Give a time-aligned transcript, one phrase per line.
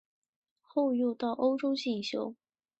[0.63, 2.33] 后又到欧洲进修。